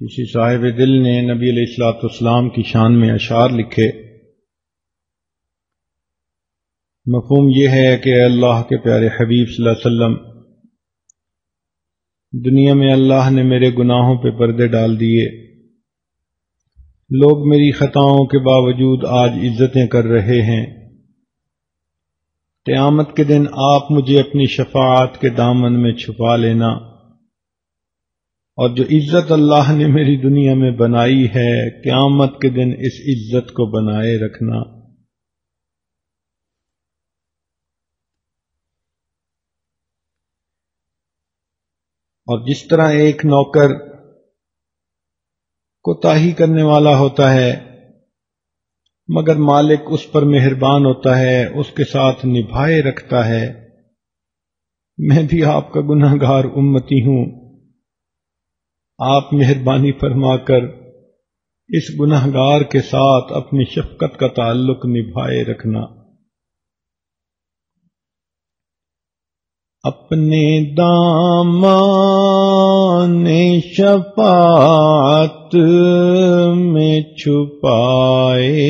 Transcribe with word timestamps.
کسی 0.00 0.32
صاحب 0.32 0.62
دل 0.78 1.02
نے 1.02 1.20
نبی 1.22 1.50
علیہ 1.50 1.64
السلاۃ 1.68 1.92
والسلام 1.92 2.50
کی 2.50 2.62
شان 2.62 3.00
میں 3.00 3.10
اشعار 3.10 3.50
لکھے۔ 3.50 3.88
مفہوم 7.06 7.48
یہ 7.56 7.68
ہے 7.68 7.98
کہ 7.98 8.22
اللہ 8.22 8.62
کے 8.62 8.82
پیارے 8.82 9.06
حبیب 9.06 9.48
صلی 9.48 9.68
اللہ 9.68 9.70
علیہ 9.70 9.86
وسلم، 9.86 10.40
دنیا 12.44 12.74
میں 12.74 12.92
اللہ 12.92 13.30
نے 13.30 13.42
میرے 13.42 13.70
گناہوں 13.70 14.22
پہ 14.22 14.30
پردے 14.30 14.66
ڈال 14.66 15.00
دیے۔ 15.00 15.46
لوگ 17.10 17.48
میری 17.48 17.72
خطاؤں 17.72 18.26
کے 18.26 18.38
باوجود 18.38 19.04
آج 19.04 19.30
عزتیں 19.30 19.86
کر 19.86 20.04
رہے 20.04 20.42
ہیں۔ 20.42 20.66
قیامت 22.64 23.16
کے 23.16 23.24
دن 23.24 23.44
آپ 23.52 23.90
مجھے 23.90 24.20
اپنی 24.20 24.46
شفاعت 24.46 25.20
کے 25.20 25.28
دامن 25.28 25.82
میں 25.82 25.92
چھپا 25.92 26.36
لینا۔ 26.36 26.95
اور 28.56 28.70
جو 28.70 28.84
عزت 28.84 29.32
اللہ 29.32 29.72
نے 29.72 29.86
میری 29.86 30.22
دنیا 30.22 30.54
میں 30.54 30.70
بنائی 30.70 31.26
ہے، 31.26 31.82
قیامت 31.82 32.40
کے 32.40 32.48
دن 32.48 32.72
اس 32.78 32.92
عزت 33.08 33.48
کو 33.48 33.66
بنائے 33.66 34.26
رکھنا۔ 34.26 34.58
اور 42.26 42.48
جس 42.48 42.68
طرح 42.68 42.88
ایک 42.88 43.24
نوکر 43.24 43.68
کوتاہی 45.82 46.32
کرنے 46.32 46.62
والا 46.62 46.98
ہوتا 46.98 47.34
ہے، 47.34 47.80
مگر 49.08 49.36
مالک 49.36 49.80
اس 49.86 50.12
پر 50.12 50.22
مہربان 50.22 50.82
ہوتا 50.84 51.18
ہے، 51.18 51.46
اس 51.46 51.70
کے 51.70 51.84
ساتھ 51.84 52.26
نبھائے 52.26 52.82
رکھتا 52.82 53.28
ہے۔ 53.28 53.68
میں 54.98 55.22
بھی 55.28 55.44
آپ 55.44 55.72
کا 55.72 55.80
گناہ 55.80 56.14
گار 56.14 56.44
امتی 56.44 57.00
ہوں۔ 57.00 57.45
آپ 58.98 59.32
مہربانی 59.32 59.92
فرما 59.92 60.36
کر 60.36 60.62
اس 61.68 62.00
گناہ 62.00 62.26
گار 62.26 62.60
کے 62.60 62.80
ساتھ 62.80 63.32
اپنی 63.32 63.64
شفقت 63.64 64.18
کا 64.18 64.28
تعلق 64.28 64.86
نبھائے 64.86 65.44
رکھنا۔ 65.44 65.80
اپنے 69.82 70.74
دام 70.74 71.66
شفاعت 73.60 75.54
میں 76.56 77.00
چھپائے 77.02 78.66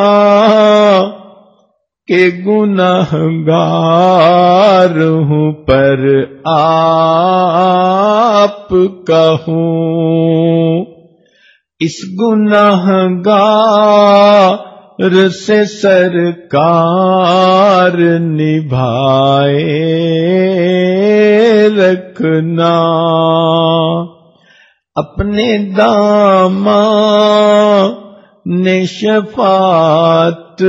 کہ 2.07 2.29
گناہ 2.45 3.15
گار 3.47 5.01
ہوں 5.01 5.51
پر 5.51 6.25
آپ 6.45 8.73
کہوں 9.07 10.85
اس 11.79 12.21
گناہ 12.21 13.07
گار 13.25 15.29
سے 15.29 15.65
سرکار 15.65 18.19
نبھائے 18.19 19.79
رکھنا۔ 21.77 22.79
اپنے 24.95 25.57
دام 25.77 26.67
نے 26.67 28.08
شفاعت 28.85 30.61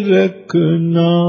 رکھنا۔ 0.00 1.28